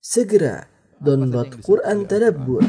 [0.00, 0.64] Segera
[0.96, 2.64] download Quran Tadabbur,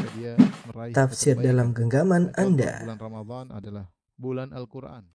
[0.92, 2.84] tafsir dalam genggaman Anda.
[2.84, 3.84] Bulan Ramadan adalah
[4.20, 5.08] bulan Al-Quran.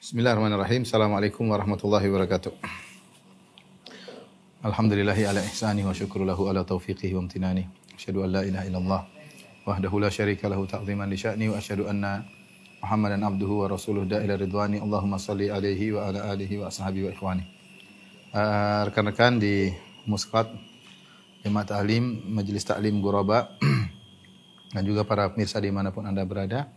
[0.00, 0.88] Bismillahirrahmanirrahim.
[0.88, 2.56] Assalamualaikum warahmatullahi wabarakatuh.
[4.64, 7.68] Alhamdulillahi ala ihsani wa syukru lahu ala taufiqihi wa amtinani.
[8.00, 9.19] Asyhadu an la ilaha illallah
[9.70, 12.26] wahdahu la syarika lahu ta'ziman li sya'ni wa asyhadu anna
[12.80, 14.80] Muhammadan abduhu wa rasuluh da'ila ridwani.
[14.80, 17.44] Allahumma salli alaihi wa ala alihi wa ashabihi wa ikhwani.
[18.32, 19.68] Uh, rekan-rekan di
[20.08, 20.48] Musqat
[21.44, 23.52] Jemaah Ta'lim, Majelis Ta'lim Guraba
[24.74, 26.72] dan juga para pemirsa di mana pun Anda berada.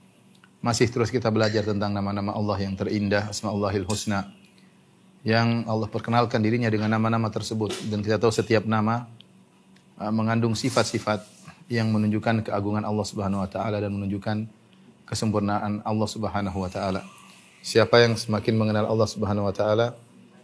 [0.59, 4.27] Masih terus kita belajar tentang nama-nama Allah yang terindah, Asma'ullahil Husna.
[5.23, 7.87] Yang Allah perkenalkan dirinya dengan nama-nama tersebut.
[7.87, 9.07] Dan kita tahu setiap nama
[10.03, 11.42] uh, mengandung sifat-sifat
[11.73, 14.45] yang menunjukkan keagungan Allah Subhanahu wa taala dan menunjukkan
[15.09, 17.01] kesempurnaan Allah Subhanahu wa taala.
[17.65, 19.97] Siapa yang semakin mengenal Allah Subhanahu wa taala,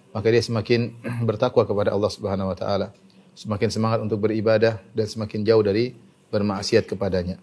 [0.10, 2.90] maka dia semakin bertakwa kepada Allah Subhanahu wa taala.
[3.38, 5.94] Semakin semangat untuk beribadah dan semakin jauh dari
[6.34, 7.38] bermaksiat kepadanya.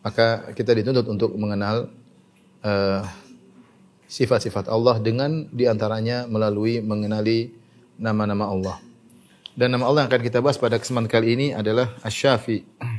[0.00, 1.90] Maka kita dituntut untuk mengenal
[2.62, 3.02] uh,
[4.06, 7.50] sifat-sifat Allah dengan di antaranya melalui mengenali
[7.98, 8.76] nama-nama Allah.
[9.56, 12.58] Dan nama Allah yang akan kita bahas pada kesempatan kali ini adalah Asy-Syafi.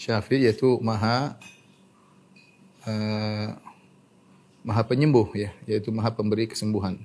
[0.00, 1.36] Syafi yaitu maha
[2.88, 3.52] uh,
[4.64, 6.96] maha penyembuh ya, yaitu maha pemberi kesembuhan.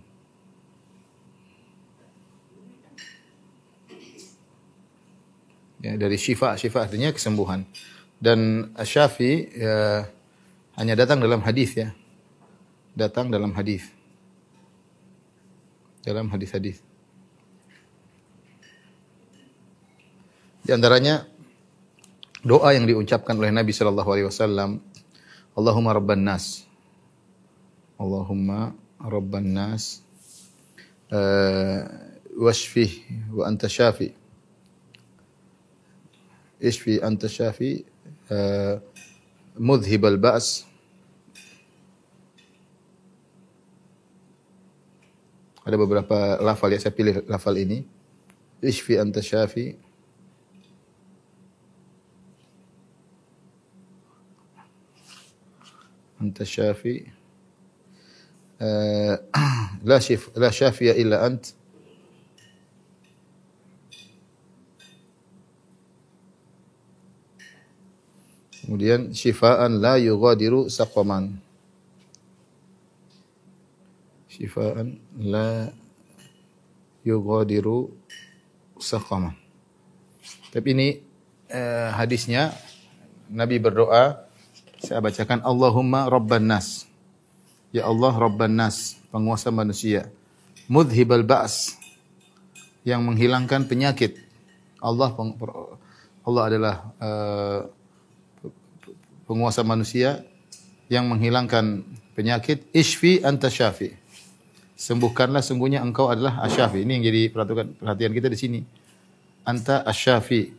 [5.84, 7.68] Ya, dari syifa, syifa artinya kesembuhan.
[8.16, 10.08] Dan Syafi ya,
[10.80, 11.92] hanya datang dalam hadis ya.
[12.96, 13.92] Datang dalam hadis.
[16.08, 16.80] Dalam hadis-hadis.
[20.64, 21.35] Di antaranya
[22.46, 24.78] doa yang diucapkan oleh Nabi sallallahu alaihi wasallam,
[25.58, 26.70] Allahumma rabban nas.
[27.98, 30.06] Allahumma rabban nas.
[31.10, 31.90] Uh,
[32.38, 33.02] washfih
[33.34, 34.14] wa anta syafi.
[36.62, 37.82] Ishfi anta syafi.
[38.30, 38.78] Uh,
[39.58, 40.66] mudhib al-ba's
[45.66, 47.82] Ada beberapa lafal ya saya pilih lafal ini.
[48.62, 49.74] Ishfi anta syafi.
[56.34, 57.12] Syafi.
[58.56, 59.20] Uh,
[59.84, 61.54] la shif la syafiya illa ant.
[68.66, 71.38] Kemudian syifaan la yughadiru saqaman.
[74.26, 75.70] Syifaan la
[77.06, 77.94] yughadiru
[78.82, 79.38] saqaman.
[80.50, 80.98] Tapi ini
[81.54, 82.58] eh, hadisnya
[83.30, 84.25] Nabi berdoa
[84.86, 86.86] saya bacakan Allahumma rabban nas.
[87.74, 90.08] Ya Allah rabban nas, penguasa manusia.
[90.70, 91.76] Mudhibal ba's
[92.86, 94.22] yang menghilangkan penyakit.
[94.80, 95.12] Allah
[96.26, 97.62] Allah adalah uh,
[99.26, 100.22] penguasa manusia
[100.86, 101.82] yang menghilangkan
[102.14, 104.06] penyakit isfi anta syafi
[104.76, 108.60] sembuhkanlah sungguhnya engkau adalah asyafi ini yang jadi perhatian perhatian kita di sini
[109.48, 110.52] anta asyafi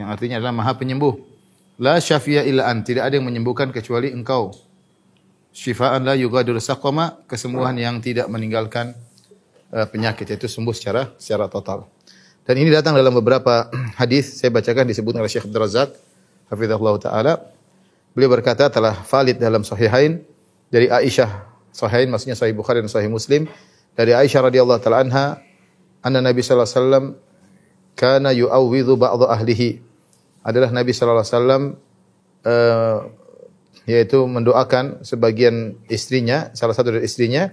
[0.00, 1.37] yang artinya adalah maha penyembuh
[1.78, 4.54] la syafiya illa an tidak ada yang menyembuhkan kecuali engkau
[5.54, 8.94] syifaan la yughadiru saqama kesembuhan yang tidak meninggalkan
[9.70, 11.86] uh, penyakit yaitu sembuh secara secara total
[12.48, 13.68] dan ini datang dalam beberapa
[14.00, 15.92] hadis saya bacakan disebut oleh Syekh Abdul Razak
[16.48, 17.32] hafizahullah taala.
[18.16, 20.24] Beliau berkata telah valid dalam sahihain
[20.72, 21.44] dari Aisyah.
[21.76, 23.44] Sahihain maksudnya sahih Bukhari dan sahih Muslim
[23.92, 25.44] dari Aisyah radhiyallahu taala anha
[26.00, 27.04] anna Nabi sallallahu alaihi wasallam
[27.92, 29.84] kana yu'awwidhu ba'd ahlihi.
[30.42, 31.62] Adalah Nabi sallallahu alaihi wasallam
[32.46, 32.98] uh,
[33.88, 37.48] yaitu mendoakan sebagian istrinya, salah satu dari istrinya,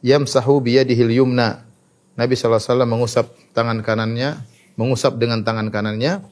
[0.00, 1.68] yamsahu biyadihil yumna.
[2.16, 4.40] Nabi sallallahu alaihi wasallam mengusap tangan kanannya,
[4.80, 6.24] mengusap dengan tangan kanannya,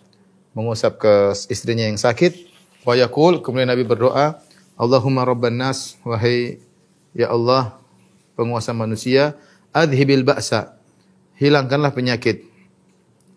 [0.57, 2.49] mengusap ke istrinya yang sakit.
[2.83, 4.41] Wa yaqul, kemudian Nabi berdoa,
[4.81, 6.59] Allahumma rabban nas, wahai
[7.13, 7.77] ya Allah,
[8.35, 9.37] penguasa manusia,
[9.73, 10.77] adhibil ba'sa.
[11.37, 12.52] Hilangkanlah penyakit.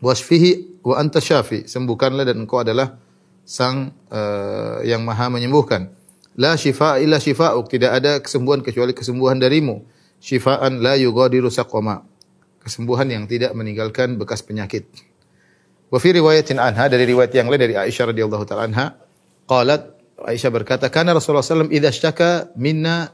[0.03, 1.67] Wasfihi wa anta syafi.
[1.67, 2.99] Sembuhkanlah dan engkau adalah
[3.45, 5.91] sang uh, yang maha menyembuhkan.
[6.35, 7.71] La syifa illa syifa'uk.
[7.71, 9.85] Tidak ada kesembuhan kecuali kesembuhan darimu.
[10.19, 12.03] Syifaan la yughadiru saqama.
[12.59, 14.89] Kesembuhan yang tidak meninggalkan bekas penyakit.
[15.93, 18.97] Wa fi riwayatin anha dari riwayat yang lain dari Aisyah radhiyallahu taala anha,
[19.45, 19.95] qalat
[20.25, 23.13] Aisyah berkata, "Kana Rasulullah SAW idza syaka minna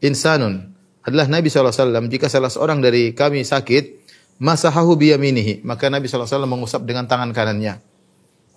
[0.00, 0.72] insanun."
[1.04, 4.03] Adalah Nabi SAW jika salah seorang dari kami sakit,
[4.38, 5.62] masahahu biyaminihi.
[5.62, 7.78] Maka Nabi SAW mengusap dengan tangan kanannya.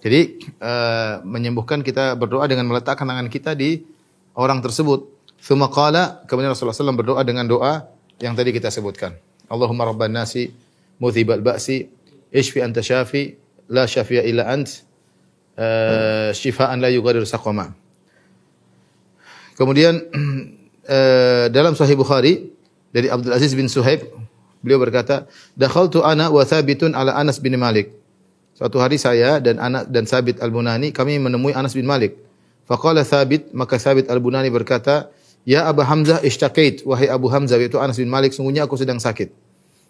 [0.02, 3.82] Jadi uh, menyembuhkan kita berdoa dengan meletakkan tangan kita di
[4.38, 5.10] orang tersebut.
[5.42, 7.86] Thumma qala, kemudian Rasulullah SAW berdoa dengan doa
[8.22, 9.18] yang tadi kita sebutkan.
[9.50, 10.54] Allahumma rabban nasi,
[11.02, 11.90] muthibal ba'si,
[12.34, 13.38] ishfi anta syafi,
[13.70, 14.70] la syafi'a illa ant,
[15.58, 17.74] uh, shifaan la yugadir saqama.
[19.58, 19.98] Kemudian
[20.86, 22.54] uh, dalam Sahih Bukhari
[22.94, 24.06] dari Abdul Aziz bin Suhaib,
[24.68, 25.24] beliau berkata,
[25.56, 27.96] "Dakhaltu ana wa thabitun ala Anas bin Malik."
[28.60, 32.20] Suatu hari saya dan anak dan Sabit Al-Bunani kami menemui Anas bin Malik.
[32.68, 35.08] Faqala Sabit, maka Sabit Al-Bunani berkata,
[35.48, 39.32] "Ya Abu Hamzah ishtaqait, wahai Abu Hamzah yaitu Anas bin Malik, sungguhnya aku sedang sakit."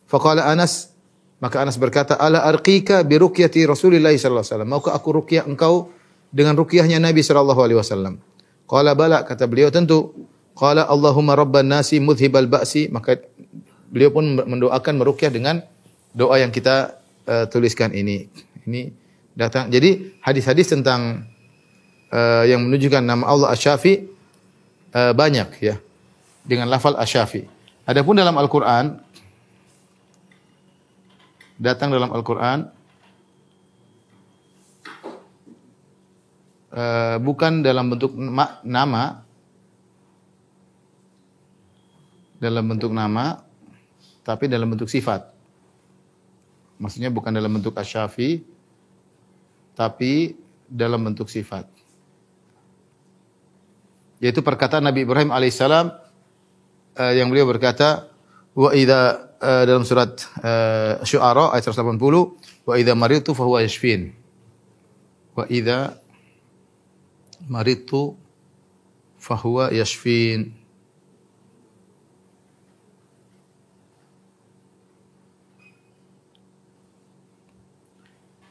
[0.05, 0.93] Faqala Anas,
[1.41, 5.89] maka Anas berkata, "Ala arqika bi ruqyati Rasulillah sallallahu alaihi wasallam." Maukah aku ruqyah engkau
[6.29, 8.19] dengan ruqyahnya Nabi sallallahu alaihi wasallam?
[8.67, 10.11] Qala bala, kata beliau tentu.
[10.57, 13.21] Qala Allahumma rabban nasi mudhibal ba'si, maka
[13.87, 15.63] beliau pun mendoakan meruqyah dengan
[16.11, 16.97] doa yang kita
[17.27, 18.27] uh, tuliskan ini.
[18.67, 18.91] Ini
[19.37, 19.71] datang.
[19.71, 21.23] Jadi hadis-hadis tentang
[22.11, 23.93] uh, yang menunjukkan nama Allah Asy-Syafi
[24.91, 25.75] uh, banyak ya.
[26.47, 27.47] Dengan lafal Asy-Syafi.
[27.87, 28.99] Adapun dalam Al-Qur'an
[31.57, 32.69] datang dalam Al-Qur'an
[36.75, 38.13] uh, bukan dalam bentuk
[38.61, 39.25] nama
[42.37, 43.46] dalam bentuk nama
[44.27, 45.23] tapi dalam bentuk sifat.
[46.83, 48.43] Maksudnya bukan dalam bentuk asyafi
[49.71, 50.35] tapi
[50.67, 51.63] dalam bentuk sifat.
[54.19, 55.95] Yaitu perkataan Nabi Ibrahim alaihissalam
[56.99, 58.11] uh, yang beliau berkata
[58.51, 61.95] wa idza uh, dalam surat uh, Syu'ara ayat 180
[62.67, 64.11] wa idza maritu fa huwa yashfin.
[65.39, 65.95] Wa idza
[67.47, 68.19] maritu
[69.15, 70.51] fa huwa yashfin.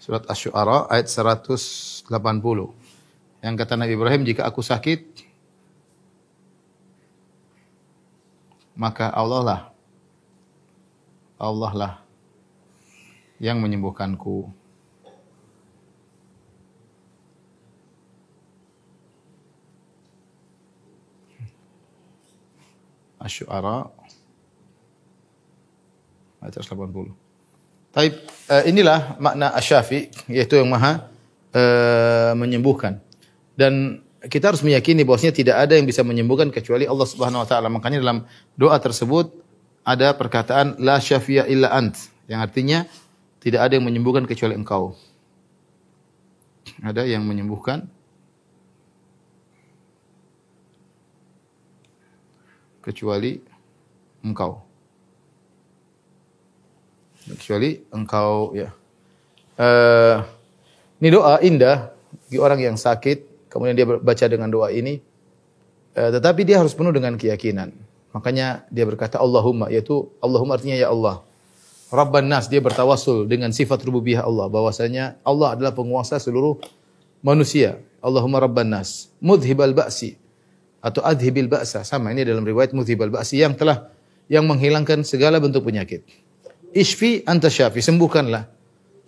[0.06, 2.06] Surat Asy-Syu'ara ayat 180.
[3.43, 5.03] Yang kata Nabi Ibrahim, jika aku sakit,
[8.79, 9.61] maka Allah lah
[11.43, 11.94] Allah lah
[13.43, 14.47] yang menyembuhkanku.
[23.19, 23.91] Asy-Syu'ara
[26.47, 27.25] ayat 180.
[27.97, 28.13] Taib,
[28.53, 31.09] uh, inilah makna asyafi, yaitu yang maha
[31.57, 33.01] uh, menyembuhkan.
[33.57, 37.73] Dan kita harus meyakini bahwasanya tidak ada yang bisa menyembuhkan kecuali Allah Subhanahu wa taala.
[37.73, 39.33] Makanya dalam doa tersebut
[39.81, 41.97] ada perkataan la syafi'a illa ant
[42.29, 42.85] yang artinya
[43.41, 44.93] tidak ada yang menyembuhkan kecuali engkau.
[46.85, 47.89] Ada yang menyembuhkan
[52.85, 53.41] kecuali
[54.21, 54.66] engkau
[57.34, 58.70] kecuali engkau ya.
[59.56, 60.23] Uh,
[61.02, 61.90] ini doa indah
[62.28, 65.02] bagi orang yang sakit, kemudian dia baca dengan doa ini.
[65.96, 67.73] Uh, tetapi dia harus penuh dengan keyakinan.
[68.14, 71.20] Makanya dia berkata Allahumma, yaitu Allahumma artinya ya Allah.
[71.87, 74.50] Rabban nas, dia bertawasul dengan sifat rububiyah Allah.
[74.50, 76.58] Bahwasanya Allah adalah penguasa seluruh
[77.23, 77.78] manusia.
[78.02, 79.12] Allahumma Rabban nas.
[79.23, 80.19] Mudhibal ba'si.
[80.82, 81.87] Atau adhibil ba'sa.
[81.87, 83.87] Sama ini dalam riwayat mudhibal ba'si yang telah
[84.26, 86.02] yang menghilangkan segala bentuk penyakit.
[86.76, 88.52] Ishfi anta syafi, sembuhkanlah.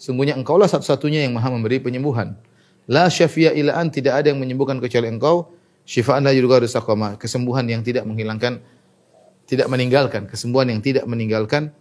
[0.01, 2.33] Sungguhnya engkaulah satu-satunya yang maha memberi penyembuhan.
[2.89, 5.53] La syafiya ila an, tidak ada yang menyembuhkan kecuali engkau.
[5.85, 8.61] Syifaan la yurgaru saqama, kesembuhan yang tidak menghilangkan,
[9.49, 11.73] tidak meninggalkan, kesembuhan yang tidak meninggalkan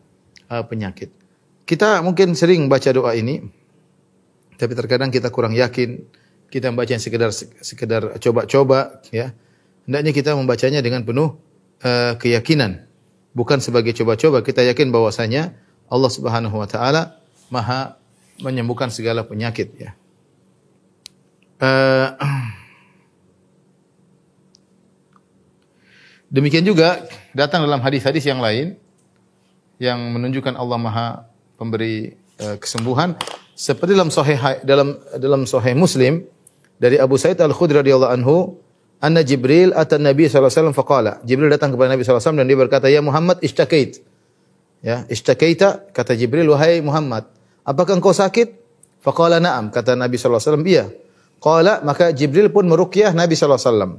[0.48, 1.12] uh, penyakit.
[1.68, 3.44] Kita mungkin sering baca doa ini,
[4.56, 6.04] tapi terkadang kita kurang yakin.
[6.48, 9.36] Kita membaca yang sekedar sekedar coba-coba, ya.
[9.84, 11.36] Hendaknya kita membacanya dengan penuh
[11.84, 12.88] uh, keyakinan,
[13.36, 14.40] bukan sebagai coba-coba.
[14.40, 15.52] Kita yakin bahwasanya
[15.88, 17.16] Allah Subhanahu wa taala
[17.48, 17.96] Maha
[18.44, 19.92] menyembuhkan segala penyakit ya.
[21.58, 22.14] Uh,
[26.36, 28.78] demikian juga datang dalam hadis-hadis yang lain
[29.82, 31.08] yang menunjukkan Allah Maha
[31.56, 32.14] pemberi
[32.44, 33.16] uh, kesembuhan.
[33.58, 36.22] Seperti dalam sahih dalam dalam sahih Muslim
[36.78, 38.62] dari Abu Sa'id Al-Khudri radhiyallahu anhu
[39.02, 41.12] anna Jibril atan Nabi sallallahu alaihi wasallam faqala.
[41.26, 43.98] Jibril datang kepada Nabi wasallam dan dia berkata ya Muhammad istakait
[44.86, 47.26] Ya, istakaita kata Jibril wahai Muhammad,
[47.66, 48.54] apakah engkau sakit?
[49.02, 50.86] Faqala na'am kata Nabi sallallahu alaihi wasallam, iya.
[51.38, 53.94] Qala maka Jibril pun meruqyah Nabi sallallahu alaihi wasallam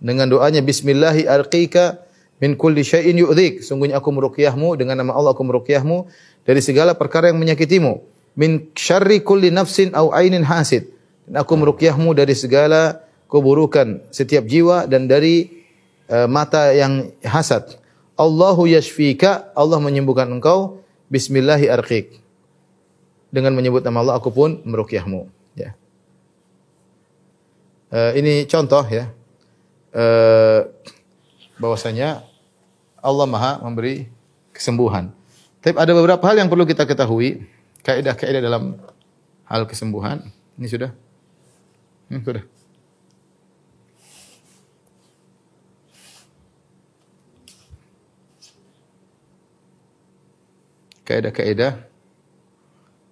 [0.00, 2.00] dengan doanya bismillahi arqika
[2.40, 3.60] min kulli syai'in yu'dhik.
[3.60, 6.08] Sungguhnya aku meruqyahmu dengan nama Allah aku meruqyahmu
[6.48, 8.00] dari segala perkara yang menyakitimu.
[8.34, 10.88] Min syarri kulli nafsin au ainin hasid.
[11.28, 15.52] Dan aku meruqyahmu dari segala keburukan setiap jiwa dan dari
[16.08, 17.76] uh, mata yang hasad.
[18.20, 22.20] Allahu yashfika, Allah menyembuhkan engkau bismillahi arqik.
[23.32, 25.24] Dengan menyebut nama Allah aku pun meruqyahmu,
[25.56, 25.72] ya.
[27.88, 29.08] Eh, ini contoh ya.
[29.96, 30.60] Eh,
[31.56, 32.20] bahwasanya
[33.00, 34.12] Allah Maha memberi
[34.52, 35.08] kesembuhan.
[35.64, 37.48] Tapi ada beberapa hal yang perlu kita ketahui,
[37.80, 38.76] kaidah-kaidah dalam
[39.48, 40.20] hal kesembuhan.
[40.60, 40.90] Ini sudah?
[42.12, 42.44] Hmm, sudah.
[51.10, 51.74] Kaidah-kaidah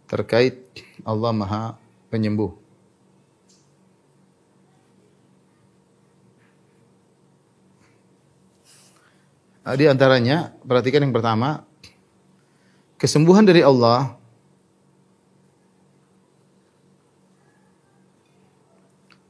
[0.06, 0.62] terkait
[1.02, 1.74] Allah Maha
[2.14, 2.54] Penyembuh.
[9.66, 11.66] Ah, Di antaranya, perhatikan yang pertama,
[13.02, 14.14] kesembuhan dari Allah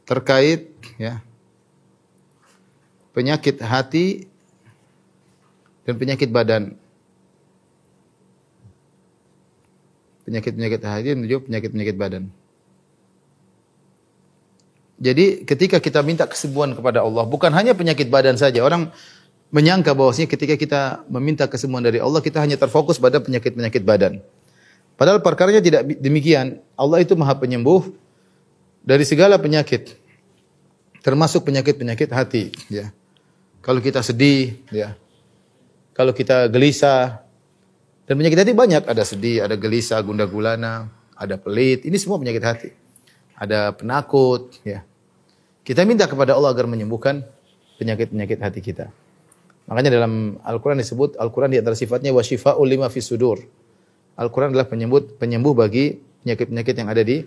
[0.05, 1.25] terkait ya
[3.17, 4.29] penyakit hati
[5.89, 6.77] dan penyakit badan.
[10.29, 12.29] Penyakit-penyakit hati dan juga penyakit-penyakit badan.
[15.01, 18.61] Jadi ketika kita minta kesembuhan kepada Allah, bukan hanya penyakit badan saja.
[18.61, 18.93] Orang
[19.49, 24.21] menyangka bahwasanya ketika kita meminta kesembuhan dari Allah, kita hanya terfokus pada penyakit-penyakit badan.
[24.99, 26.59] Padahal perkaranya tidak demikian.
[26.75, 27.95] Allah itu Maha Penyembuh
[28.83, 29.95] dari segala penyakit.
[31.01, 32.91] Termasuk penyakit-penyakit hati, ya.
[33.63, 34.99] Kalau kita sedih, ya.
[35.95, 37.23] Kalau kita gelisah,
[38.09, 42.41] dan penyakit hati banyak, ada sedih, ada gelisah, gundah gulana, ada pelit, ini semua penyakit
[42.41, 42.71] hati.
[43.37, 44.81] Ada penakut, ya.
[45.61, 47.21] Kita minta kepada Allah agar menyembuhkan
[47.77, 48.89] penyakit-penyakit hati kita.
[49.69, 53.45] Makanya dalam Al-Quran disebut, Al-Quran di antara sifatnya wasyifa'ul lima fi sudur.
[54.17, 57.21] Al-Quran adalah penyembuh, penyembuh bagi penyakit-penyakit yang ada di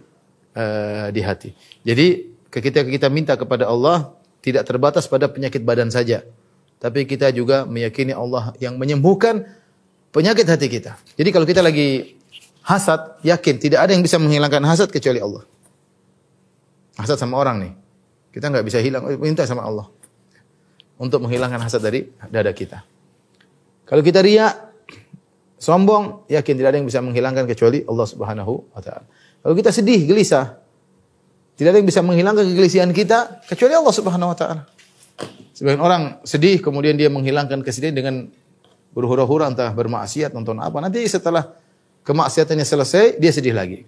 [0.58, 1.54] uh, di hati.
[1.86, 6.26] Jadi ketika kita minta kepada Allah, tidak terbatas pada penyakit badan saja.
[6.82, 9.46] Tapi kita juga meyakini Allah yang menyembuhkan
[10.12, 11.00] penyakit hati kita.
[11.15, 12.20] Jadi kalau kita lagi
[12.68, 15.44] hasad, yakin tidak ada yang bisa menghilangkan hasad kecuali Allah.
[17.00, 17.74] Hasad sama orang nih.
[18.32, 19.88] Kita nggak bisa hilang, minta sama Allah
[21.01, 22.86] untuk menghilangkan hasad dari dada kita.
[23.89, 24.53] Kalau kita riak,
[25.60, 29.03] sombong, yakin tidak ada yang bisa menghilangkan kecuali Allah Subhanahu wa taala.
[29.41, 30.62] Kalau kita sedih, gelisah,
[31.58, 34.62] tidak ada yang bisa menghilangkan kegelisahan kita kecuali Allah Subhanahu wa taala.
[35.51, 38.32] Sebagian orang sedih kemudian dia menghilangkan kesedihan dengan
[38.92, 40.78] berhura-hura entah bermaksiat nonton apa.
[40.84, 41.56] Nanti setelah
[42.04, 43.88] kemaksiatannya selesai, dia sedih lagi.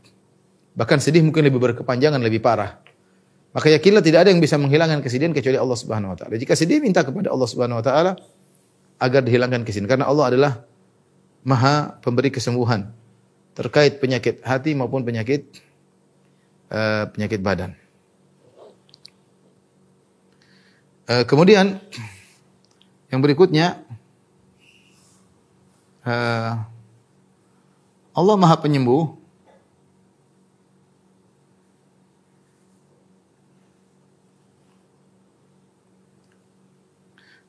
[0.74, 2.82] Bahkan sedih mungkin lebih berkepanjangan, lebih parah.
[3.54, 6.34] Maka yakinlah tidak ada yang bisa menghilangkan kesedihan kecuali Allah Subhanahu wa taala.
[6.42, 8.12] Jika sedih minta kepada Allah Subhanahu wa taala
[8.98, 10.54] agar dihilangkan kesedihan karena Allah adalah
[11.44, 12.90] Maha pemberi kesembuhan
[13.54, 15.46] terkait penyakit hati maupun penyakit
[16.74, 17.78] uh, penyakit badan.
[21.06, 21.78] Uh, kemudian
[23.14, 23.83] yang berikutnya
[26.08, 26.52] uh,
[28.14, 29.24] Allah Maha Penyembuh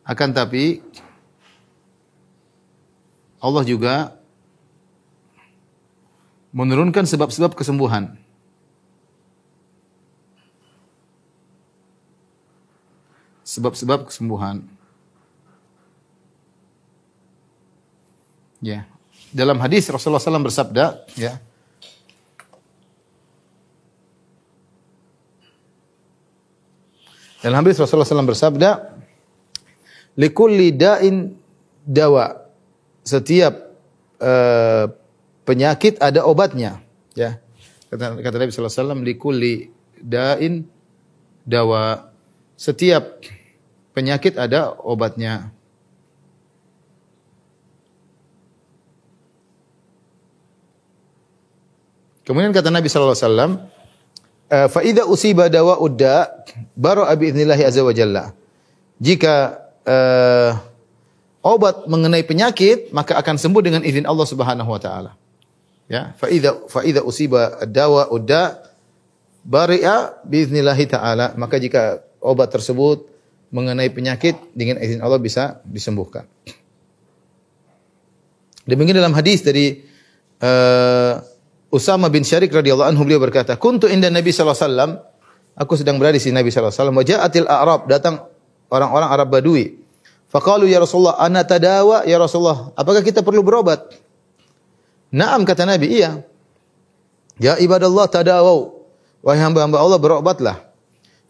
[0.05, 0.85] Akan tapi
[3.41, 4.21] Allah juga
[6.53, 8.21] menurunkan sebab-sebab kesembuhan.
[13.49, 14.69] Sebab-sebab kesembuhan.
[18.65, 18.89] Ya.
[19.29, 21.37] Dalam hadis Rasulullah SAW bersabda, ya.
[27.45, 28.71] Dalam hadis Rasulullah SAW bersabda,
[30.17, 31.37] likulli da'in
[31.85, 32.41] dawa.
[33.05, 33.53] Setiap
[34.25, 34.89] uh,
[35.45, 36.81] penyakit ada obatnya,
[37.13, 37.37] ya.
[37.93, 39.55] Kata, kata Nabi sallallahu alaihi likulli
[40.01, 40.65] da'in
[41.45, 42.11] dawa.
[42.57, 43.21] Setiap
[43.95, 45.54] penyakit ada obatnya.
[52.25, 53.53] Kemudian kata Nabi sallallahu alaihi wasallam,
[54.49, 56.29] fa idza usiba dawa'ud da'
[56.73, 58.33] bara bi idznillah azza wa jalla.
[58.97, 60.51] Jika uh,
[61.45, 65.13] obat mengenai penyakit maka akan sembuh dengan izin Allah Subhanahu wa taala.
[65.85, 68.65] Ya, fa idza fa idza usiba dawa udda
[69.45, 73.05] bari'a biiznillah taala, maka jika obat tersebut
[73.53, 76.25] mengenai penyakit dengan izin Allah bisa disembuhkan.
[78.65, 79.85] Demikian dalam hadis dari
[80.41, 81.21] uh,
[81.75, 84.91] Usama bin Syarik radhiyallahu anhu beliau berkata, "Kuntu inda Nabi sallallahu alaihi wasallam,
[85.59, 88.15] aku sedang berada di sini Nabi sallallahu alaihi wasallam, wa ja'atil a'rab, datang
[88.71, 89.83] orang-orang Arab Badui.
[90.31, 92.71] Faqalu ya Rasulullah, ana tadawa ya Rasulullah.
[92.79, 93.91] Apakah kita perlu berobat?
[95.11, 96.23] Naam kata Nabi, iya.
[97.43, 98.87] Ya ibadallah tadawau.
[99.27, 100.57] Wahai hamba-hamba Allah berobatlah.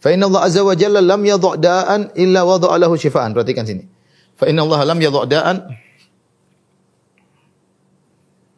[0.01, 3.33] Fa inna Allah azza wa jalla lam yadha' da'an illa wada'a lahu shifaan.
[3.33, 3.89] Perhatikan sini.
[4.37, 5.57] Fa inna Allah lam yadha' da'an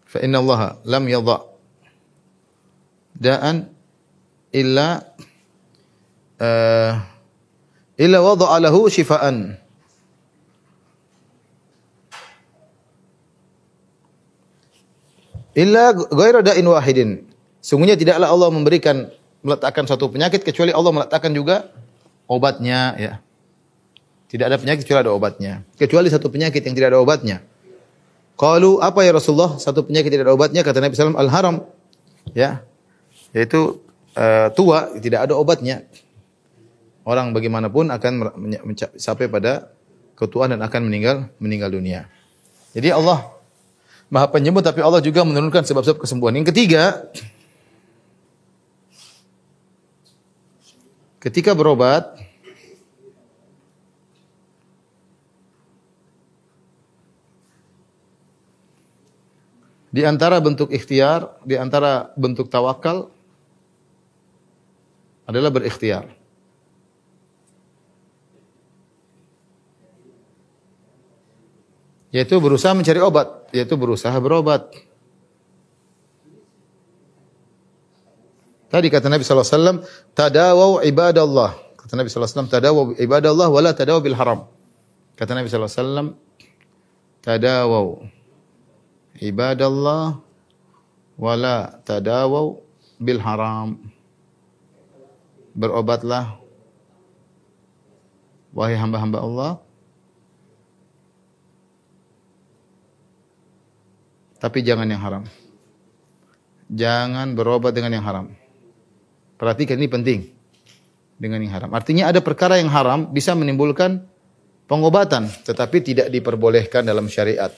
[0.07, 1.56] Fa inna Allah lam yadha
[3.17, 3.69] da'an
[4.53, 5.03] illa
[6.41, 6.93] uh,
[7.97, 9.57] illa wada'a lahu shifaan.
[15.57, 17.25] Illa ghairu da'in wahidin.
[17.65, 19.09] Sungguhnya tidaklah Allah memberikan
[19.41, 21.73] meletakkan suatu penyakit kecuali Allah meletakkan juga
[22.29, 23.13] obatnya ya.
[24.27, 25.65] Tidak ada penyakit kecuali ada obatnya.
[25.81, 27.41] Kecuali satu penyakit yang tidak ada obatnya.
[28.37, 29.57] Qalu apa ya Rasulullah?
[29.57, 31.57] Satu penyakit tidak ada obatnya kata Nabi sallallahu al-haram.
[32.37, 32.67] Ya.
[33.35, 33.83] Yaitu
[34.15, 35.87] uh, tua tidak ada obatnya.
[37.07, 38.13] Orang bagaimanapun akan
[38.99, 39.71] sampai pada
[40.19, 42.11] ketuaan dan akan meninggal meninggal dunia.
[42.75, 43.37] Jadi Allah
[44.07, 46.39] Maha penyembuh tapi Allah juga menurunkan sebab-sebab kesembuhan.
[46.39, 47.11] Yang ketiga,
[51.19, 52.15] ketika berobat
[59.91, 63.11] di antara bentuk ikhtiar, di antara bentuk tawakal
[65.27, 66.07] adalah berikhtiar.
[72.17, 74.73] yaitu berusaha mencari obat, yaitu berusaha berobat.
[78.73, 79.85] Tadi kata Nabi wasallam,
[80.17, 84.49] "Tadawau ibadallah." Kata Nabi wasallam, "Tadawau ibadallah wala tadawu bil haram."
[85.13, 86.17] Kata Nabi wasallam,
[87.21, 88.09] "Tadawau
[89.21, 90.19] ibadallah
[91.21, 92.65] wala tadawu
[92.97, 93.96] bil haram."
[95.57, 96.37] Berobatlah
[98.53, 99.51] wahai hamba-hamba Allah
[104.37, 105.25] tapi jangan yang haram.
[106.67, 108.27] Jangan berobat dengan yang haram.
[109.39, 110.21] Perhatikan ini penting.
[111.17, 111.71] Dengan yang haram.
[111.73, 114.05] Artinya ada perkara yang haram bisa menimbulkan
[114.69, 117.49] pengobatan tetapi tidak diperbolehkan dalam syariat.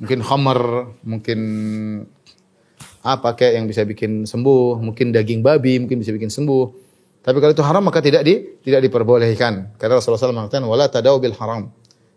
[0.00, 0.60] Mungkin khamar,
[1.04, 1.40] mungkin
[3.04, 6.87] apa kayak yang bisa bikin sembuh, mungkin daging babi mungkin bisa bikin sembuh.
[7.18, 9.76] Tapi kalau itu haram maka tidak di tidak diperbolehkan.
[9.76, 11.68] Karena Rasulullah SAW mengatakan wala tadau bil haram.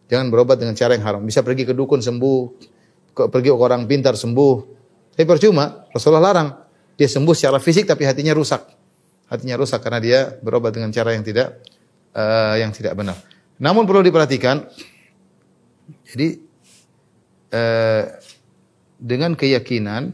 [0.08, 1.22] Jangan berobat dengan cara yang haram.
[1.24, 2.40] Bisa pergi ke dukun sembuh,
[3.16, 4.56] pergi ke orang pintar sembuh.
[5.16, 6.50] Tapi percuma, Rasulullah larang.
[6.96, 8.62] Dia sembuh secara fisik tapi hatinya rusak.
[9.32, 11.64] Hatinya rusak karena dia berobat dengan cara yang tidak
[12.16, 13.16] uh, yang tidak benar.
[13.62, 14.68] Namun perlu diperhatikan,
[16.12, 16.28] jadi
[17.56, 18.04] uh,
[19.00, 20.12] dengan keyakinan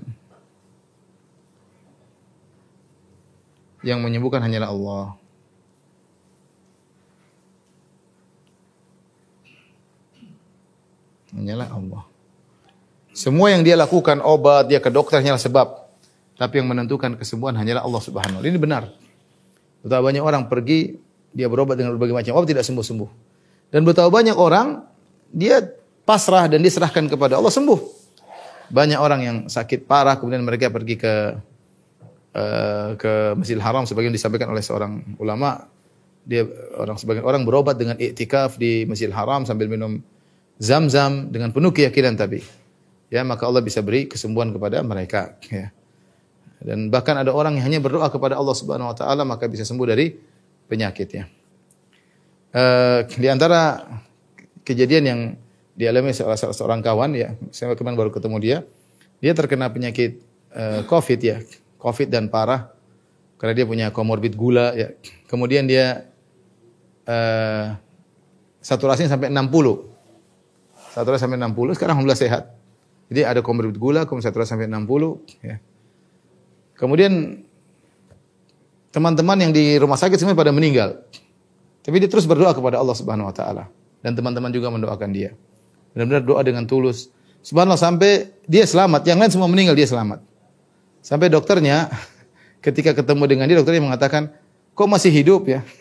[3.88, 5.06] yang menyembuhkan hanyalah Allah.
[11.32, 12.04] Hanyalah Allah.
[13.16, 15.88] Semua yang dia lakukan, obat, dia ke dokter hanyalah sebab.
[16.36, 18.92] Tapi yang menentukan kesembuhan hanyalah Allah Subhanahu Ini benar.
[19.82, 21.00] Betapa banyak orang pergi,
[21.32, 23.10] dia berobat dengan berbagai macam obat tidak sembuh-sembuh.
[23.72, 24.84] Dan betapa banyak orang,
[25.32, 25.64] dia
[26.04, 27.80] pasrah dan diserahkan kepada Allah sembuh.
[28.68, 31.14] Banyak orang yang sakit parah, kemudian mereka pergi ke
[32.36, 35.70] uh, ke Masjidil Haram, sebagian disampaikan oleh seorang ulama,
[36.28, 36.44] dia
[36.76, 40.04] orang sebagian orang berobat dengan iktikaf di Masjidil Haram sambil minum
[40.60, 42.44] zam-zam dengan penuh keyakinan tapi
[43.08, 45.72] ya maka Allah bisa beri kesembuhan kepada mereka ya.
[46.58, 49.88] Dan bahkan ada orang yang hanya berdoa kepada Allah Subhanahu wa taala maka bisa sembuh
[49.88, 50.10] dari
[50.68, 51.30] penyakitnya.
[52.52, 53.86] Uh, di antara
[54.66, 55.20] kejadian yang
[55.78, 58.58] dialami salah seorang kawan ya, saya kemarin baru ketemu dia.
[59.22, 60.18] Dia terkena penyakit
[60.58, 61.38] uh, Covid ya,
[61.88, 62.68] Covid dan parah
[63.40, 64.92] karena dia punya komorbid gula ya.
[65.32, 66.12] Kemudian dia
[67.08, 67.80] uh,
[68.60, 69.96] saturasinya sampai 60.
[70.92, 72.44] Saturasi sampai 60, sekarang alhamdulillah sehat.
[73.08, 75.46] Jadi ada komorbid gula, kemudian saturasi sampai 60.
[75.46, 75.62] Ya.
[76.76, 77.46] Kemudian
[78.92, 81.06] teman-teman yang di rumah sakit semua pada meninggal.
[81.86, 83.72] Tapi dia terus berdoa kepada Allah Subhanahu wa taala
[84.04, 85.38] dan teman-teman juga mendoakan dia.
[85.96, 87.14] Benar-benar doa dengan tulus.
[87.46, 90.20] Subhanallah sampai dia selamat, yang lain semua meninggal dia selamat.
[91.08, 91.88] Sampai dokternya
[92.60, 94.28] ketika ketemu dengan dia dokternya mengatakan,
[94.76, 95.64] "Kok masih hidup ya?"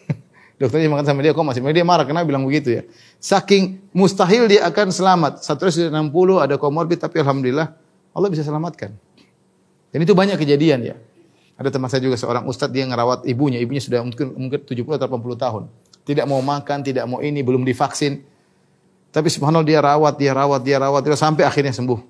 [0.56, 2.82] Dokternya mengatakan sama dia, kok masih Dia marah, kenapa bilang begitu ya?
[3.20, 5.44] Saking mustahil dia akan selamat.
[5.44, 7.76] Satu sudah 60, ada komorbid, tapi Alhamdulillah
[8.16, 8.96] Allah bisa selamatkan.
[9.92, 10.96] Dan itu banyak kejadian ya.
[11.60, 13.60] Ada teman saya juga seorang ustadz, dia ngerawat ibunya.
[13.60, 15.62] Ibunya sudah mungkin, mungkin 70 atau 80 tahun.
[16.08, 18.24] Tidak mau makan, tidak mau ini, belum divaksin.
[19.12, 22.00] Tapi subhanallah dia rawat, dia rawat, dia rawat, dia sampai akhirnya sembuh.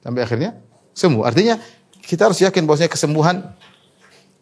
[0.00, 0.56] Sampai akhirnya
[0.96, 1.20] sembuh.
[1.24, 1.60] Artinya
[2.04, 3.56] kita harus yakin bahwasanya kesembuhan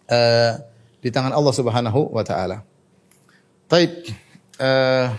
[0.09, 0.53] uh,
[0.99, 2.66] di tangan Allah Subhanahu wa taala.
[3.71, 4.09] Taib.
[4.59, 5.14] Uh,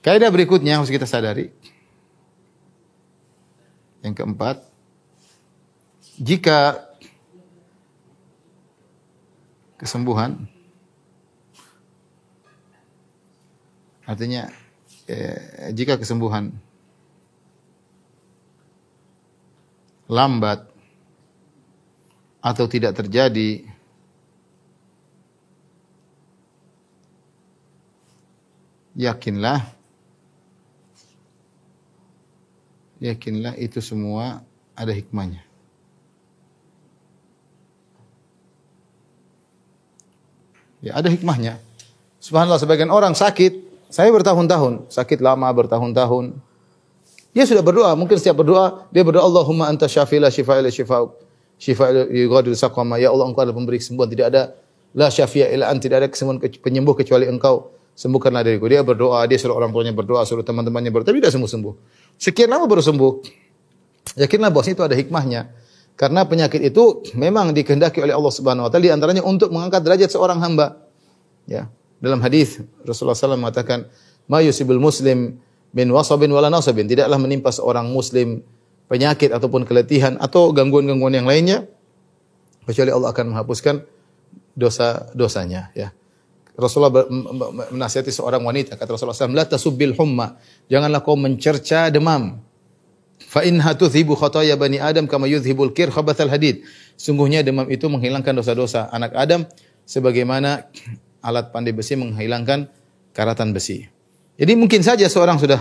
[0.00, 1.52] kaidah berikutnya harus kita sadari.
[4.00, 4.64] Yang keempat,
[6.16, 6.88] jika
[9.76, 10.44] kesembuhan
[14.04, 14.52] artinya
[15.08, 16.52] eh, jika kesembuhan
[20.10, 20.66] lambat
[22.42, 23.62] atau tidak terjadi
[28.98, 29.70] yakinlah
[32.98, 34.42] yakinlah itu semua
[34.76, 35.44] ada hikmahnya.
[40.80, 41.60] Ya, ada hikmahnya.
[42.24, 46.40] Subhanallah sebagian orang sakit, saya bertahun-tahun, sakit lama bertahun-tahun.
[47.30, 51.10] Dia sudah berdoa, mungkin setiap berdoa dia berdoa Allahumma anta syafila syifa'ila syifa'uk.
[51.62, 52.98] Syifa'ila yughadiru saqama.
[52.98, 54.42] Ya Allah engkau adalah pemberi kesembuhan, tidak ada
[54.98, 57.70] la syafi'a illa anta, tidak ada kesembuhan penyembuh kecuali engkau.
[57.94, 58.66] Sembuhkanlah diriku.
[58.66, 61.74] Dia berdoa, dia suruh orang tuanya berdoa, suruh teman-temannya berdoa, tapi tidak sembuh-sembuh.
[62.16, 63.12] Sekian lama baru sembuh.
[64.16, 65.52] Yakinlah bahwa itu ada hikmahnya.
[66.00, 70.08] Karena penyakit itu memang dikehendaki oleh Allah Subhanahu wa taala di antaranya untuk mengangkat derajat
[70.16, 70.80] seorang hamba.
[71.44, 71.68] Ya.
[72.00, 73.84] Dalam hadis Rasulullah SAW mengatakan,
[74.24, 75.36] "Ma yusibul muslim
[75.74, 78.42] min wasabin wala nasabin." Tidaklah menimpa seorang muslim
[78.90, 81.66] penyakit ataupun keletihan atau gangguan-gangguan yang lainnya
[82.66, 83.82] kecuali Allah akan menghapuskan
[84.58, 85.94] dosa-dosanya, ya.
[86.60, 86.92] Rasulullah
[87.72, 90.36] menasihati seorang wanita kata Rasulullah SAW, "La tasubbil humma."
[90.68, 92.44] Janganlah kau mencerca demam.
[93.16, 96.60] Fa inha tudhibu khataya bani Adam kama yudhibul kir khabathal hadid.
[97.00, 99.48] Sungguhnya demam itu menghilangkan dosa-dosa anak Adam
[99.88, 100.68] sebagaimana
[101.24, 102.68] alat pandai besi menghilangkan
[103.16, 103.88] karatan besi.
[104.40, 105.60] Jadi mungkin saja seorang sudah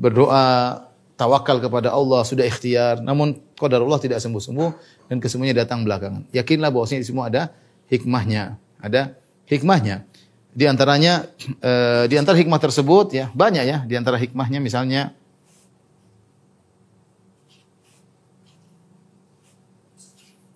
[0.00, 0.80] berdoa,
[1.20, 4.70] tawakal kepada Allah, sudah ikhtiar, namun qadarullah tidak sembuh-sembuh
[5.12, 6.24] dan kesemuanya datang belakangan.
[6.32, 7.52] Yakinlah bahwasanya semua ada
[7.92, 9.12] hikmahnya, ada
[9.44, 10.08] hikmahnya.
[10.56, 11.28] Di antaranya
[11.60, 11.72] e,
[12.10, 15.12] di antara hikmah tersebut ya, banyak ya, di antara hikmahnya misalnya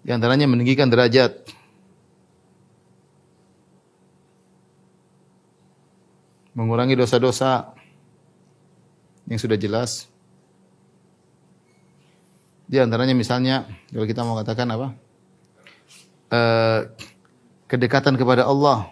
[0.00, 1.51] di antaranya meninggikan derajat
[6.52, 7.72] mengurangi dosa-dosa
[9.28, 10.08] yang sudah jelas.
[12.68, 14.88] Di antaranya misalnya kalau kita mau katakan apa?
[16.32, 16.80] Eh,
[17.68, 18.88] kedekatan kepada Allah.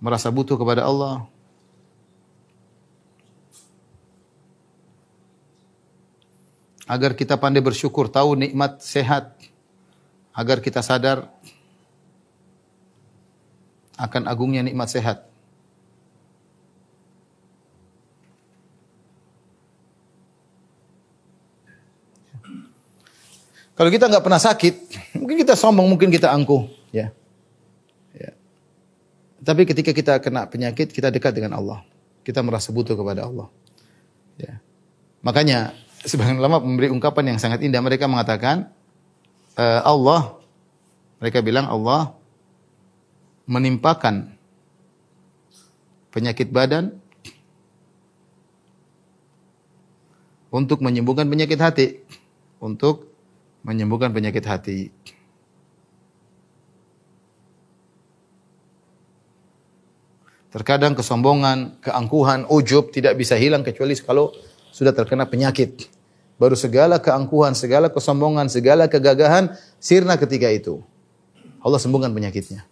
[0.00, 1.28] Merasa butuh kepada Allah.
[6.88, 9.36] Agar kita pandai bersyukur, tahu nikmat sehat.
[10.32, 11.28] Agar kita sadar
[14.00, 15.28] akan agungnya nikmat sehat.
[23.76, 24.74] Kalau kita nggak pernah sakit,
[25.20, 27.08] mungkin kita sombong, mungkin kita angkuh, ya.
[28.12, 28.36] ya.
[29.40, 31.80] Tapi ketika kita kena penyakit, kita dekat dengan Allah.
[32.20, 33.48] Kita merasa butuh kepada Allah.
[34.36, 34.60] Ya.
[35.24, 35.72] Makanya
[36.04, 37.80] sebagian ulama memberi ungkapan yang sangat indah.
[37.80, 38.68] Mereka mengatakan
[39.56, 40.36] e, Allah,
[41.16, 42.19] mereka bilang Allah
[43.50, 44.30] menimpakan
[46.14, 46.94] penyakit badan
[50.54, 51.86] untuk menyembuhkan penyakit hati.
[52.62, 53.10] Untuk
[53.66, 54.94] menyembuhkan penyakit hati.
[60.50, 64.34] Terkadang kesombongan, keangkuhan, ujub tidak bisa hilang kecuali kalau
[64.74, 65.86] sudah terkena penyakit.
[66.38, 70.82] Baru segala keangkuhan, segala kesombongan, segala kegagahan sirna ketika itu.
[71.62, 72.69] Allah sembuhkan penyakitnya.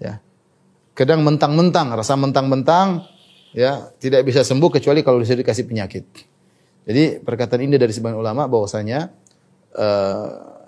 [0.00, 0.20] Ya.
[0.96, 3.04] Kadang mentang-mentang, rasa mentang-mentang
[3.52, 6.04] ya tidak bisa sembuh kecuali kalau disuruh dikasih penyakit.
[6.86, 9.10] Jadi perkataan ini dari sebagian ulama bahwasanya
[9.74, 10.26] uh,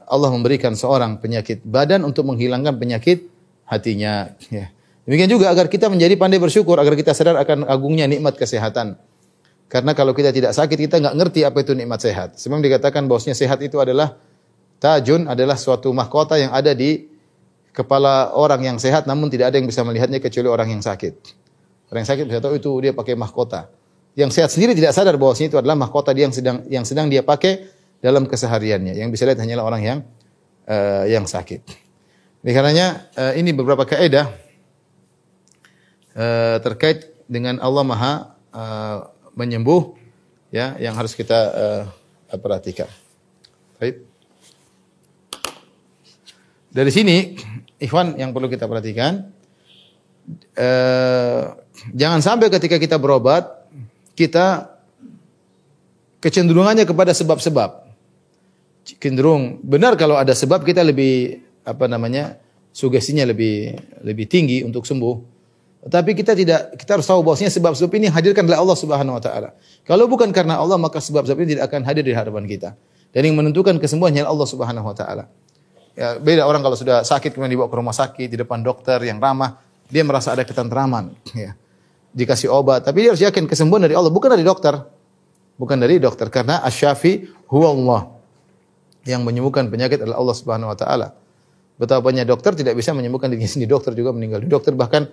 [0.09, 3.29] Allah memberikan seorang penyakit badan untuk menghilangkan penyakit
[3.69, 4.33] hatinya.
[4.49, 4.73] Ya.
[5.09, 9.01] Demikian juga agar kita menjadi pandai bersyukur, agar kita sadar akan agungnya nikmat kesehatan.
[9.69, 12.37] Karena kalau kita tidak sakit, kita nggak ngerti apa itu nikmat sehat.
[12.37, 14.21] Sebab dikatakan bahwasanya sehat itu adalah
[14.77, 17.08] tajun, adalah suatu mahkota yang ada di
[17.79, 21.15] kepala orang yang sehat namun tidak ada yang bisa melihatnya kecuali orang yang sakit.
[21.95, 23.71] Orang yang sakit bisa tahu itu dia pakai mahkota.
[24.19, 27.23] Yang sehat sendiri tidak sadar bahwa itu adalah mahkota dia yang sedang yang sedang dia
[27.23, 27.71] pakai
[28.03, 28.99] dalam kesehariannya.
[28.99, 29.99] Yang bisa lihat hanyalah orang yang
[30.67, 31.63] uh, yang sakit.
[32.43, 34.27] Oleh karenanya uh, ini beberapa kaidah
[36.19, 38.13] uh, terkait dengan Allah Maha
[38.51, 38.97] uh,
[39.39, 39.95] menyembuh
[40.51, 42.91] ya yang harus kita uh, perhatikan.
[43.79, 44.03] Baik.
[46.69, 47.17] Dari sini
[47.79, 49.31] ikhwan yang perlu kita perhatikan,
[50.55, 51.43] eh,
[51.95, 53.47] jangan sampai ketika kita berobat,
[54.19, 54.79] kita
[56.19, 57.87] kecenderungannya kepada sebab-sebab.
[58.99, 62.41] Cenderung benar kalau ada sebab kita lebih apa namanya
[62.73, 65.39] sugestinya lebih lebih tinggi untuk sembuh.
[65.79, 69.55] Tapi kita tidak kita harus tahu bahwasanya sebab-sebab ini hadirkan oleh Allah Subhanahu wa taala.
[69.87, 72.75] Kalau bukan karena Allah maka sebab-sebab ini tidak akan hadir di hadapan kita.
[73.15, 75.25] Dan yang menentukan kesembuhan hanyalah Allah Subhanahu wa taala.
[75.99, 79.19] Ya, beda orang kalau sudah sakit kemudian dibawa ke rumah sakit di depan dokter yang
[79.19, 79.59] ramah,
[79.91, 81.11] dia merasa ada ketentraman.
[81.35, 81.59] Ya.
[82.15, 84.79] Dikasih obat, tapi dia harus yakin kesembuhan dari Allah, bukan dari dokter.
[85.59, 88.01] bukan dari dokter karena asy-syafi huwa Allah.
[89.03, 91.19] Yang menyembuhkan penyakit adalah Allah Subhanahu wa taala.
[91.75, 93.67] Betapa banyak dokter tidak bisa menyembuhkan dirinya sendiri.
[93.67, 94.47] Dokter juga meninggal.
[94.47, 95.11] Dokter bahkan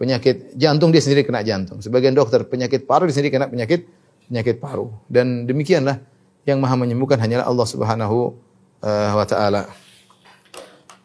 [0.00, 1.84] penyakit jantung dia sendiri kena jantung.
[1.84, 3.84] Sebagian dokter penyakit paru dia sendiri kena penyakit
[4.32, 4.88] penyakit paru.
[5.12, 6.00] Dan demikianlah
[6.48, 8.32] yang maha menyembuhkan hanyalah Allah Subhanahu
[8.84, 9.62] uh, wa taala.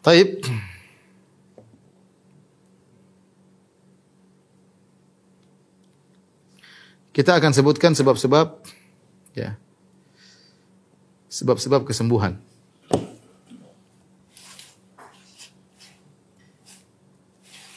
[0.04, 0.44] Taib.
[7.10, 8.62] Kita akan sebutkan sebab-sebab
[9.34, 9.58] ya.
[11.26, 12.38] Sebab-sebab kesembuhan.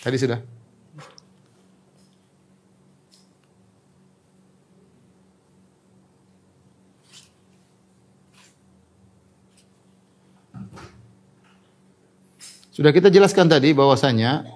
[0.04, 0.53] Tadi sudah.
[12.74, 14.50] Sudah kita jelaskan tadi bahwasanya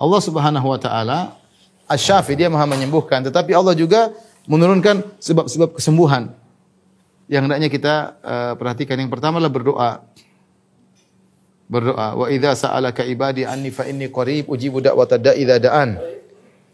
[0.00, 1.36] Allah Subhanahu wa taala
[1.84, 4.16] Asy-Syafi dia Maha menyembuhkan, tetapi Allah juga
[4.48, 6.32] menurunkan sebab-sebab kesembuhan.
[7.28, 9.90] Yang hendaknya kita uh, perhatikan yang pertama adalah berdoa.
[11.68, 16.00] Berdoa, wa idza sa'alaka ibadi anni fa inni qarib ujibu da'wata da'i idza da'an.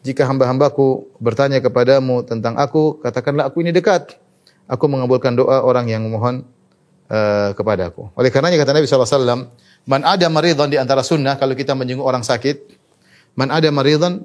[0.07, 4.15] Jika hamba-hambaku bertanya kepadamu tentang aku, katakanlah aku ini dekat.
[4.71, 6.47] Aku mengabulkan doa orang yang memohon
[7.11, 8.07] uh, kepadaku.
[8.15, 9.51] Oleh karenanya kata Nabi SAW,
[9.89, 12.69] Man ada maridhan di antara sunnah kalau kita menjenguk orang sakit,
[13.35, 14.23] man ada maridhan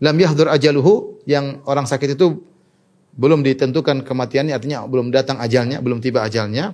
[0.00, 2.40] lam yahdur ajaluhu yang orang sakit itu
[3.18, 6.72] belum ditentukan kematiannya artinya belum datang ajalnya, belum tiba ajalnya.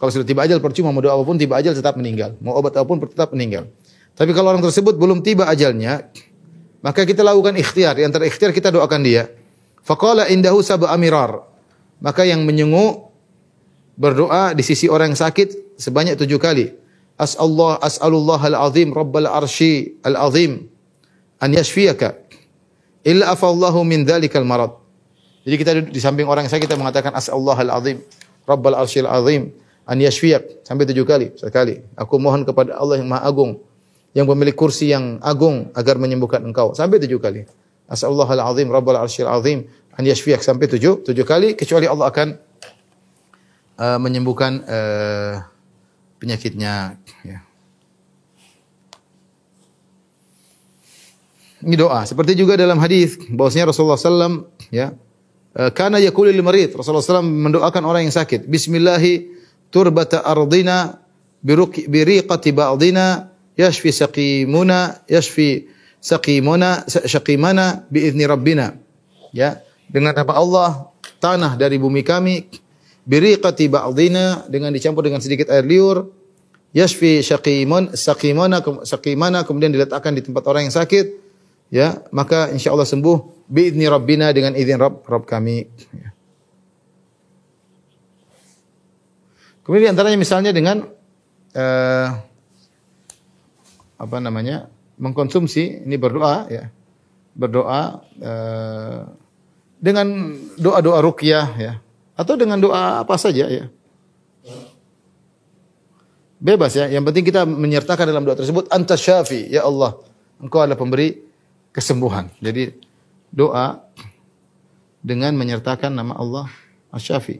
[0.00, 2.34] Kalau sudah tiba ajal percuma mau doa apa pun tiba ajal tetap meninggal.
[2.42, 3.70] Mau obat apa pun tetap meninggal.
[4.18, 6.10] Tapi kalau orang tersebut belum tiba ajalnya,
[6.82, 7.94] maka kita lakukan ikhtiar.
[7.94, 9.30] Di antara ikhtiar kita doakan dia.
[9.86, 11.46] Faqala indahu sabu amirar.
[12.02, 13.14] Maka yang menyenguk
[13.94, 16.74] berdoa di sisi orang yang sakit sebanyak tujuh kali.
[17.22, 20.66] As'allah as'alullah al-azim rabbal arsy al-azim
[21.38, 22.18] an yashfiyaka
[23.06, 24.74] illa afallahu min dzalikal marad.
[25.46, 28.02] Jadi kita di samping orang yang sakit kita mengatakan as'allah al-azim
[28.46, 29.54] rabbal arsyil azim
[29.86, 31.78] an yashfiyak sampai tujuh kali sekali.
[31.94, 33.62] Aku mohon kepada Allah yang Maha Agung
[34.18, 37.46] yang memiliki kursi yang agung agar menyembuhkan engkau sampai tujuh kali.
[37.86, 42.28] As'allah al-azim rabbal arsyil azim an yashfiyak sampai tujuh tujuh kali kecuali Allah akan
[43.78, 45.51] uh, menyembuhkan uh,
[46.22, 46.94] penyakitnya.
[47.26, 47.42] Ya.
[51.66, 52.06] Ini doa.
[52.06, 54.94] Seperti juga dalam hadis bahwasanya Rasulullah SAW ya
[55.58, 58.46] eh, karena yakulil marid Rasulullah SAW mendoakan orang yang sakit.
[58.46, 59.34] Bismillahi
[59.74, 61.02] turbata ardina
[61.42, 65.66] biriqati ba'dina yashfi saqimuna yashfi
[65.98, 68.78] saqimuna syaqimana biizni rabbina.
[69.34, 70.70] Ya, dengan nama Allah
[71.22, 72.61] tanah dari bumi kami
[73.02, 76.10] biriqati ba'dina dengan dicampur dengan sedikit air liur.
[76.72, 81.20] Yashfi syaqimun saqimana saqimana kemudian diletakkan di tempat orang yang sakit.
[81.68, 83.44] Ya maka insyaallah sembuh.
[83.52, 85.68] Biizni rabbina dengan izin Rabb Rabb kami.
[85.92, 86.08] Ya.
[89.62, 90.88] Kemudian antaranya misalnya dengan
[91.52, 92.08] uh,
[94.00, 96.72] apa namanya mengkonsumsi ini berdoa ya.
[97.36, 99.00] Berdoa uh,
[99.76, 101.72] dengan doa-doa ruqyah ya
[102.22, 103.66] atau dengan doa apa saja ya.
[106.42, 109.94] Bebas ya, yang penting kita menyertakan dalam doa tersebut anta syafi, ya Allah.
[110.42, 111.22] Engkau adalah pemberi
[111.70, 112.26] kesembuhan.
[112.42, 112.74] Jadi
[113.30, 113.78] doa
[114.98, 116.50] dengan menyertakan nama Allah
[116.90, 117.38] Asy-Syafi.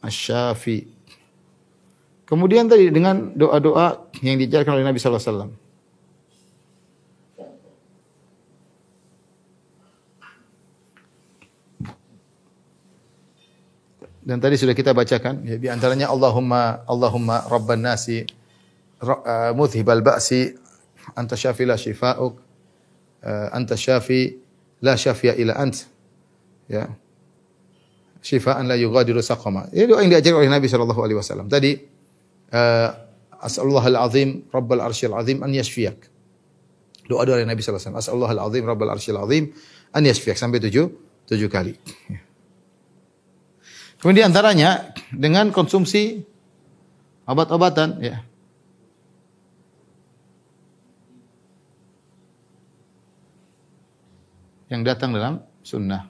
[0.00, 0.88] Asy-Syafi.
[2.24, 5.59] Kemudian tadi dengan doa-doa yang diajarkan oleh Nabi wasallam.
[14.30, 18.22] Dan tadi sudah kita bacakan ya, di antaranya Allahumma Allahumma rabban nasi
[19.02, 20.54] uh, mudhibal ba'si
[21.18, 22.34] anta syafi la shifa'uk
[23.26, 24.38] uh, anta syafi
[24.86, 25.82] la syafi'a ila ant
[26.70, 26.86] ya.
[28.20, 29.66] Syifaan la yughadiru saqama.
[29.74, 31.48] Ini doa yang diajarkan oleh Nabi sallallahu alaihi wasallam.
[31.50, 31.72] Tadi
[32.54, 32.88] uh,
[33.42, 36.06] as'alullah al-azim rabbal arsyil azim an yashfiyak.
[37.10, 38.28] Doa doa dari Nabi sallallahu alaihi wasallam.
[38.30, 39.44] As'alullah al-azim rabbal arsyil azim
[39.90, 40.36] an yashfiyak.
[40.38, 40.86] Sampai tujuh
[41.26, 41.74] tujuh kali.
[42.12, 42.29] ya.
[44.00, 46.24] Kemudian antaranya dengan konsumsi
[47.28, 48.24] obat-obatan ya.
[54.72, 56.08] Yang datang dalam sunnah.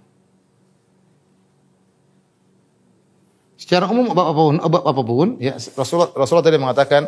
[3.59, 7.03] Secara umum obat apa pun, obat apa pun ya Rasulullah, Rasulullah tadi mengatakan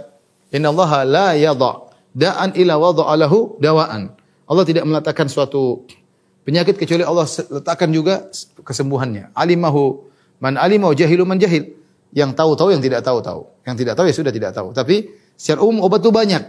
[0.53, 4.13] Inna Allah la yadha da'an ila wada'alahu dawaan.
[4.51, 5.87] Allah tidak meletakkan suatu
[6.45, 8.29] penyakit kecuali Allah letakkan juga
[8.67, 9.33] kesembuhannya.
[9.33, 10.12] Alimahu
[10.43, 11.79] Man alima wa jahilu man jahil.
[12.11, 13.47] Yang tahu tahu, yang tidak tahu tahu.
[13.63, 14.75] Yang tidak tahu ya sudah tidak tahu.
[14.75, 16.45] Tapi secara umum obat itu banyak.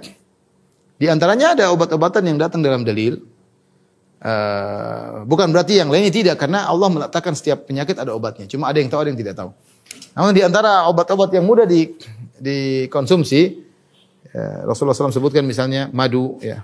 [0.98, 3.22] Di antaranya ada obat-obatan yang datang dalam dalil.
[4.24, 8.50] Uh, bukan berarti yang lainnya tidak karena Allah meletakkan setiap penyakit ada obatnya.
[8.50, 9.52] Cuma ada yang tahu, ada yang tidak tahu.
[10.16, 11.92] Namun di antara obat-obat yang mudah di
[12.40, 13.42] dikonsumsi
[14.32, 16.64] ya, Rasulullah SAW sebutkan misalnya madu ya.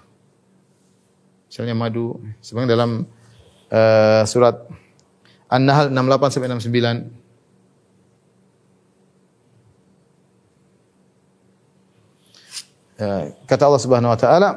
[1.52, 2.92] Misalnya madu sebenarnya dalam
[3.76, 4.56] uh, surat
[5.50, 7.19] An-Nahl 68 sampai 69
[13.48, 14.50] kata Allah Subhanahu wa taala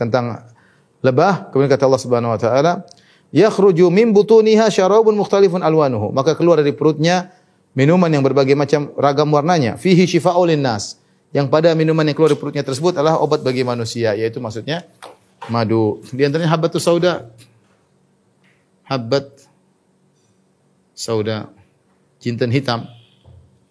[0.00, 0.40] tentang
[1.04, 2.72] lebah, kemudian kata Allah Subhanahu wa taala,
[3.36, 7.36] "Yakhruju min butuniha syarabun mukhtalifun alwanuhu." Maka keluar dari perutnya
[7.76, 10.96] minuman yang berbagai macam ragam warnanya, fihi syifa'ul linnas.
[11.36, 14.88] Yang pada minuman yang keluar dari perutnya tersebut adalah obat bagi manusia, yaitu maksudnya
[15.52, 16.00] madu.
[16.08, 17.28] Di antaranya habbatus sauda.
[18.88, 19.28] Habbat
[20.96, 21.52] sauda.
[22.24, 22.88] Jinten hitam.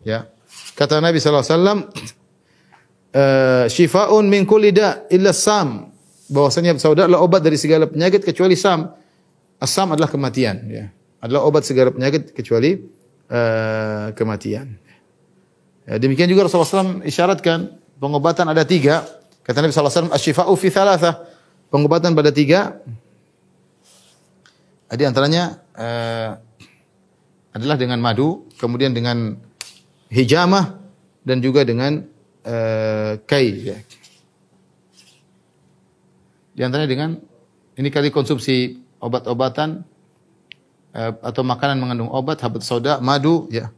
[0.06, 0.30] Ya.
[0.78, 1.80] Kata Nabi sallallahu alaihi wasallam,
[3.16, 5.90] uh, syifaun min kulli da illa sam.
[6.26, 8.92] Bahwasanya sauda adalah obat dari segala penyakit kecuali sam.
[9.62, 10.86] Asam adalah kematian ya.
[11.24, 12.76] Adalah obat segala penyakit kecuali
[13.32, 14.78] uh, kematian.
[15.86, 19.06] Ya, demikian juga Rasulullah SAW isyaratkan pengobatan ada tiga.
[19.46, 21.30] Kata Nabi SAW, asyifa'u fi thalatha.
[21.70, 22.82] Pengobatan pada tiga.
[24.90, 26.42] Jadi antaranya uh,
[27.54, 29.38] adalah dengan madu, kemudian dengan
[30.10, 30.82] hijamah,
[31.22, 32.06] dan juga dengan
[32.46, 33.74] uh, kai.
[33.74, 33.78] Ya.
[36.56, 37.10] Di antaranya dengan
[37.76, 39.84] ini kali konsumsi obat-obatan
[40.96, 43.74] uh, atau makanan mengandung obat, habat soda, madu, ya.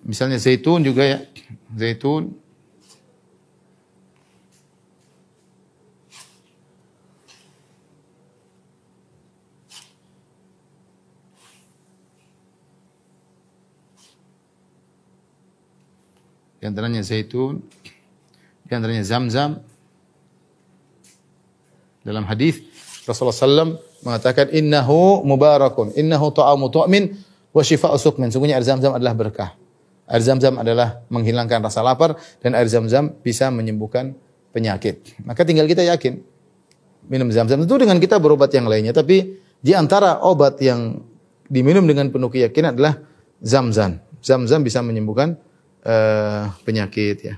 [0.00, 1.18] Misalnya zaitun juga ya,
[1.76, 2.36] zaitun.
[16.60, 17.64] Di antaranya zaitun,
[18.68, 19.64] di antaranya zam-zam.
[22.04, 22.60] Dalam hadis
[23.08, 27.16] Rasulullah SAW mengatakan innahu mubarakun, innahu ta'amu tu'min
[27.50, 28.28] wa shifa'u sukmin.
[28.28, 29.56] Sungguhnya air zam-zam adalah berkah.
[30.04, 34.12] Air zam-zam adalah menghilangkan rasa lapar dan air zam-zam bisa menyembuhkan
[34.52, 35.16] penyakit.
[35.24, 36.20] Maka tinggal kita yakin
[37.08, 41.00] minum zam-zam itu dengan kita berobat yang lainnya, tapi di antara obat yang
[41.48, 43.00] diminum dengan penuh keyakinan adalah
[43.40, 43.98] zam-zam.
[44.20, 45.40] Zam-zam bisa menyembuhkan
[45.84, 47.36] uh, penyakit ya.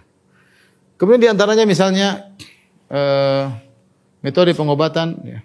[0.99, 2.31] Kemudian di antaranya misalnya
[2.87, 3.51] uh,
[4.23, 5.41] metode pengobatan ya.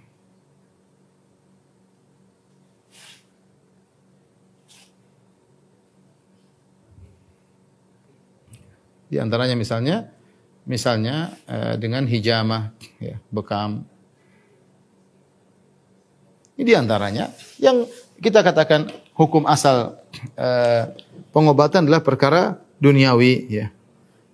[9.08, 10.12] Di antaranya misalnya
[10.68, 13.88] misalnya uh, dengan hijamah ya, bekam.
[16.60, 17.88] Ini di antaranya yang
[18.20, 19.96] kita katakan hukum asal
[20.36, 20.84] uh,
[21.32, 23.74] pengobatan adalah perkara duniawi ya.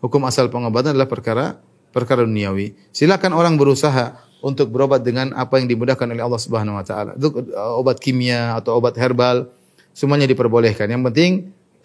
[0.03, 1.45] Hukum asal pengobatan adalah perkara
[1.93, 2.75] perkara duniawi.
[2.91, 7.15] Silakan orang berusaha untuk berobat dengan apa yang dimudahkan oleh Allah Subhanahu wa taala.
[7.15, 9.47] Itu uh, obat kimia atau obat herbal
[9.95, 10.91] semuanya diperbolehkan.
[10.91, 11.31] Yang penting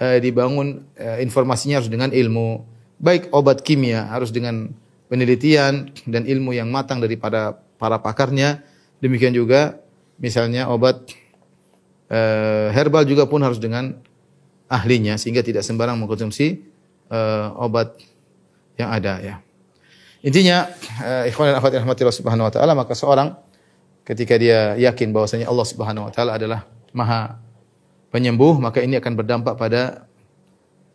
[0.03, 2.67] uh, dibangun uh, informasinya harus dengan ilmu.
[2.99, 4.75] Baik obat kimia harus dengan
[5.07, 8.67] penelitian dan ilmu yang matang daripada para pakarnya.
[8.99, 9.79] Demikian juga
[10.19, 11.07] misalnya obat
[12.11, 13.95] uh, herbal juga pun harus dengan
[14.69, 16.61] ahlinya sehingga tidak sembarang mengkonsumsi
[17.09, 17.97] uh, obat
[18.77, 19.35] yang ada ya.
[20.23, 20.69] Intinya
[21.03, 23.35] uh, ikhwan dan akhwat rahmatillah subhanahu wa taala maka seorang
[24.05, 26.65] ketika dia yakin bahwasanya Allah Subhanahu wa taala adalah
[26.97, 27.37] Maha
[28.09, 30.09] penyembuh maka ini akan berdampak pada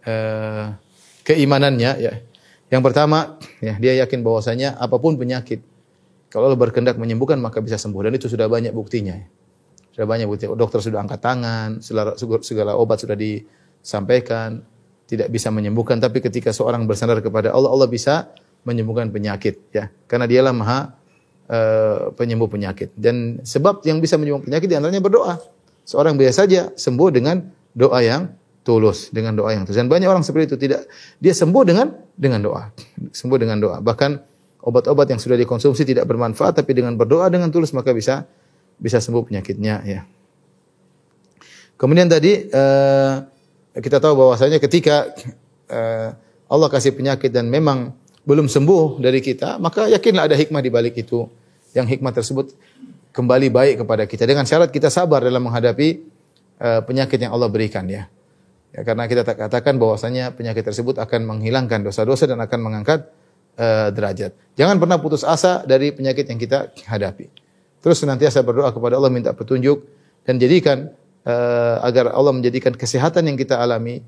[0.06, 0.74] uh,
[1.22, 2.14] keimanannya ya.
[2.74, 5.62] Yang pertama ya dia yakin bahwasanya apa pun penyakit
[6.34, 9.14] kalau Allah berkehendak menyembuhkan maka bisa sembuh dan itu sudah banyak buktinya.
[9.94, 10.50] Sudah banyak bukti.
[10.50, 13.46] Dokter sudah angkat tangan, segala, segala obat sudah di
[13.84, 14.64] sampaikan
[15.06, 16.00] tidak bisa menyembuhkan.
[16.00, 18.32] Tapi ketika seorang bersandar kepada Allah Allah bisa
[18.64, 19.92] menyembuhkan penyakit ya.
[20.08, 20.80] Karena dialah maha
[21.52, 22.96] uh, penyembuh penyakit.
[22.96, 25.38] Dan sebab yang bisa menyembuhkan penyakit di antaranya berdoa.
[25.84, 27.44] Seorang biasa saja sembuh dengan
[27.76, 28.32] doa yang
[28.64, 29.78] tulus dengan doa yang tulus.
[29.78, 30.58] Dan banyak orang seperti itu.
[30.58, 30.80] Tidak
[31.20, 32.72] dia sembuh dengan dengan doa.
[33.12, 33.84] Sembuh dengan doa.
[33.84, 34.12] Bahkan
[34.64, 38.24] obat-obat yang sudah dikonsumsi tidak bermanfaat tapi dengan berdoa dengan tulus maka bisa
[38.80, 40.02] bisa sembuh penyakitnya ya.
[41.76, 43.33] Kemudian tadi uh,
[43.82, 45.10] kita tahu bahwasanya ketika
[45.70, 46.14] uh,
[46.46, 50.96] Allah kasih penyakit dan memang belum sembuh dari kita, maka yakinlah ada hikmah di balik
[51.00, 51.26] itu.
[51.74, 52.54] Yang hikmah tersebut
[53.10, 56.06] kembali baik kepada kita dengan syarat kita sabar dalam menghadapi
[56.62, 58.06] uh, penyakit yang Allah berikan ya.
[58.74, 63.10] Ya karena kita katakan bahwasanya penyakit tersebut akan menghilangkan dosa-dosa dan akan mengangkat
[63.58, 64.34] uh, derajat.
[64.58, 67.30] Jangan pernah putus asa dari penyakit yang kita hadapi.
[67.82, 69.86] Terus senantiasa berdoa kepada Allah minta petunjuk
[70.26, 70.94] dan jadikan
[71.28, 74.04] uh, agar Allah menjadikan kesehatan yang kita alami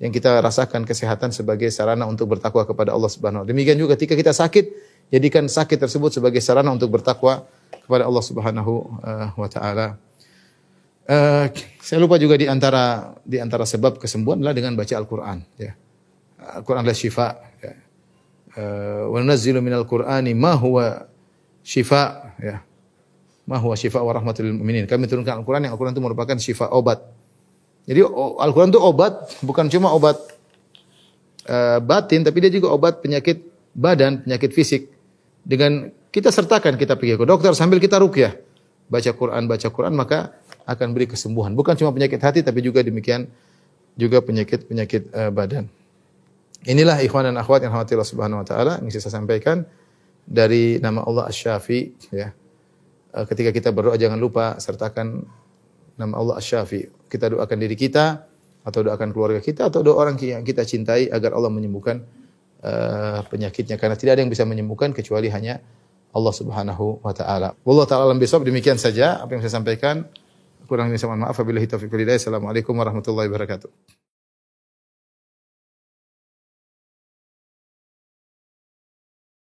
[0.00, 3.44] yang kita rasakan kesehatan sebagai sarana untuk bertakwa kepada Allah Subhanahu.
[3.44, 4.72] Demikian juga ketika kita sakit,
[5.12, 8.72] jadikan sakit tersebut sebagai sarana untuk bertakwa kepada Allah Subhanahu
[9.04, 10.00] eh, wa taala.
[11.04, 11.46] Eh,
[11.84, 15.76] saya lupa juga di antara di antara sebab kesembuhan adalah dengan baca Al-Qur'an ya.
[16.56, 17.28] Al-Qur'an adalah syifa
[17.60, 17.72] ya.
[18.56, 21.12] Eh, wa nunazzilu minal Qur'ani ma huwa
[21.60, 22.64] syifa ya.
[23.50, 24.54] Ma huwa syifa wa rahmatul.
[24.86, 27.02] Kami turunkan Al-Qur'an yang Al-Qur'an itu merupakan syifa obat.
[27.90, 28.06] Jadi
[28.38, 30.14] Al-Qur'an itu obat bukan cuma obat
[31.50, 33.42] eh, batin tapi dia juga obat penyakit
[33.74, 34.86] badan, penyakit fisik.
[35.42, 38.38] Dengan kita sertakan kita pergi ke dokter sambil kita rukyah.
[38.86, 40.30] Baca Quran, baca Quran maka
[40.70, 41.50] akan beri kesembuhan.
[41.58, 43.26] Bukan cuma penyakit hati tapi juga demikian
[43.98, 45.66] juga penyakit-penyakit eh, badan.
[46.70, 49.66] Inilah ikhwan dan akhwat yang Allah Subhanahu wa taala yang saya sampaikan
[50.22, 51.80] dari nama Allah Asy-Syafi
[52.14, 52.30] ya.
[53.10, 55.26] Eh, Ketika kita berdoa jangan lupa sertakan
[55.98, 57.10] nama Allah Asy-Syafi.
[57.10, 58.24] Kita doakan diri kita
[58.60, 62.00] atau doakan keluarga kita atau doa orang yang kita cintai agar Allah menyembuhkan
[62.62, 65.58] eh, penyakitnya karena tidak ada yang bisa menyembuhkan kecuali hanya
[66.10, 67.54] Allah Subhanahu wa taala.
[67.62, 70.06] Wallahu taala alam bisawab demikian saja apa yang saya sampaikan.
[70.70, 71.34] Kurang ini saya mohon maaf.
[71.34, 71.90] Wabillahi taufiq.
[71.90, 73.99] Assalamualaikum warahmatullahi wabarakatuh.